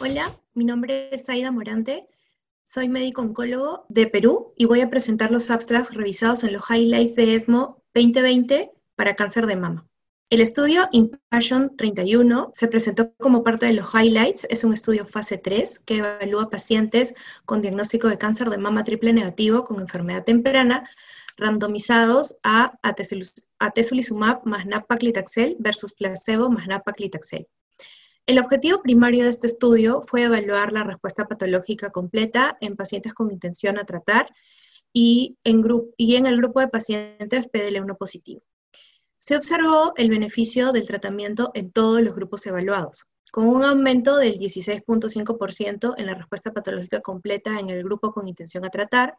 [0.00, 2.06] Hola, mi nombre es Aida Morante,
[2.62, 7.16] soy médico oncólogo de Perú y voy a presentar los abstracts revisados en los highlights
[7.16, 9.86] de ESMO 2020 para cáncer de mama.
[10.28, 14.46] El estudio Impassion 31 se presentó como parte de los highlights.
[14.50, 17.14] Es un estudio fase 3 que evalúa pacientes
[17.44, 20.88] con diagnóstico de cáncer de mama triple negativo con enfermedad temprana
[21.36, 22.78] randomizados a
[23.58, 24.66] atezolizumab más
[25.58, 26.66] versus placebo más.
[28.26, 33.30] El objetivo primario de este estudio fue evaluar la respuesta patológica completa en pacientes con
[33.30, 34.32] intención a tratar
[34.92, 35.62] y en,
[35.96, 38.42] y en el grupo de pacientes PDL1 positivo
[39.24, 44.36] se observó el beneficio del tratamiento en todos los grupos evaluados, con un aumento del
[44.36, 49.14] 16.5% en la respuesta patológica completa en el grupo con intención a tratar,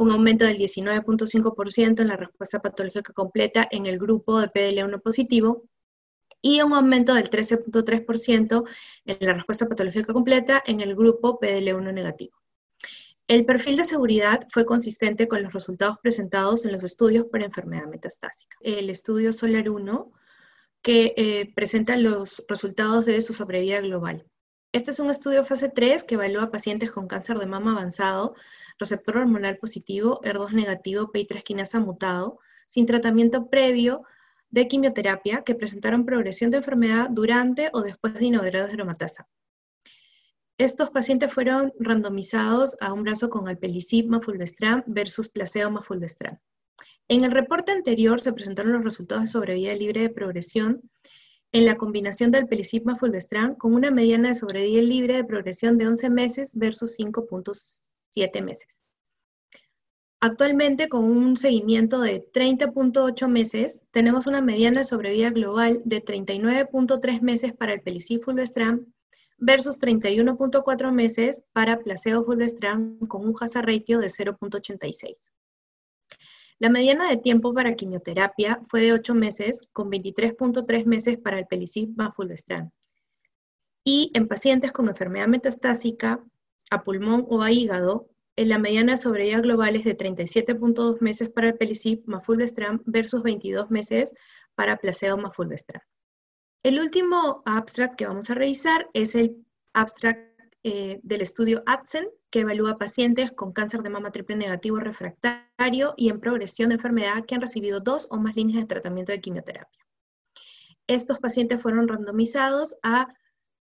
[0.00, 5.64] un aumento del 19.5% en la respuesta patológica completa en el grupo de PDL1 positivo
[6.40, 8.64] y un aumento del 13.3%
[9.04, 12.34] en la respuesta patológica completa en el grupo PDL1 negativo.
[13.28, 17.86] El perfil de seguridad fue consistente con los resultados presentados en los estudios por enfermedad
[17.86, 18.56] metastásica.
[18.62, 20.12] El estudio SOLAR 1,
[20.80, 24.24] que eh, presenta los resultados de su sobrevida global.
[24.72, 28.34] Este es un estudio fase 3 que evalúa pacientes con cáncer de mama avanzado,
[28.80, 34.02] receptor hormonal positivo, ER2 negativo, PI3 quinasa mutado, sin tratamiento previo
[34.48, 39.28] de quimioterapia que presentaron progresión de enfermedad durante o después de inoderados de aromatasa.
[40.58, 46.38] Estos pacientes fueron randomizados a un brazo con alpelisib fulvestrant versus placebo fulvestrant.
[47.08, 50.82] En el reporte anterior se presentaron los resultados de sobrevida libre de progresión
[51.52, 55.86] en la combinación del alpelisib fulvestrant con una mediana de sobrevida libre de progresión de
[55.86, 56.94] 11 meses versus
[58.14, 58.84] 5.7 meses.
[60.22, 67.22] Actualmente, con un seguimiento de 30.8 meses, tenemos una mediana de sobrevida global de 39.3
[67.22, 68.86] meses para el pelicib fulvestrant
[69.38, 75.30] versus 31.4 meses para placebo fulvestrant con un hazard ratio de 0.86.
[76.58, 81.46] La mediana de tiempo para quimioterapia fue de 8 meses, con 23.3 meses para el
[81.46, 82.70] pelicib más fulvestrant.
[83.82, 86.22] Y en pacientes con enfermedad metastásica
[86.70, 91.48] a pulmón o a hígado, la mediana de sobrevida global es de 37.2 meses para
[91.48, 92.22] el pelicib más
[92.86, 94.14] versus 22 meses
[94.54, 95.34] para placebo más.
[96.62, 100.30] El último abstract que vamos a revisar es el abstract
[100.62, 106.10] eh, del estudio ATSEN, que evalúa pacientes con cáncer de mama triple negativo refractario y
[106.10, 109.86] en progresión de enfermedad que han recibido dos o más líneas de tratamiento de quimioterapia.
[110.86, 113.08] Estos pacientes fueron randomizados a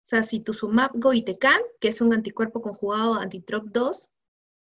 [0.09, 4.09] sacituzumab govitecan, que es un anticuerpo conjugado anti-TROP2,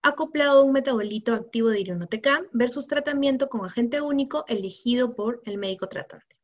[0.01, 5.59] acoplado a un metabolito activo de irinotecan, versus tratamiento con agente único elegido por el
[5.59, 6.35] médico tratante.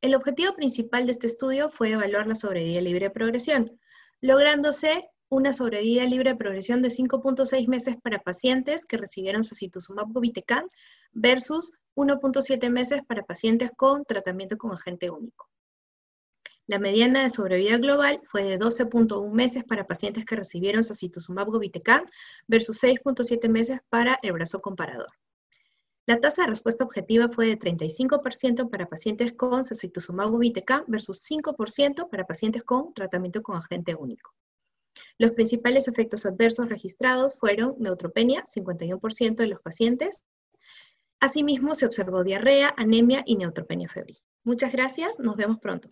[0.00, 3.78] El objetivo principal de este estudio fue evaluar la sobrevida libre de progresión,
[4.20, 10.66] lográndose una sobrevida libre de progresión de 5.6 meses para pacientes que recibieron sacituzumab govitecan
[11.12, 15.48] versus 1.7 meses para pacientes con tratamiento con agente único.
[16.66, 22.06] La mediana de sobrevida global fue de 12.1 meses para pacientes que recibieron sacituzumab govitecan
[22.46, 25.12] versus 6.7 meses para el brazo comparador.
[26.06, 32.08] La tasa de respuesta objetiva fue de 35% para pacientes con sacituzumab govitecan versus 5%
[32.08, 34.32] para pacientes con tratamiento con agente único.
[35.18, 40.22] Los principales efectos adversos registrados fueron neutropenia, 51% de los pacientes.
[41.20, 44.18] Asimismo, se observó diarrea, anemia y neutropenia febril.
[44.44, 45.88] Muchas gracias, nos vemos pronto.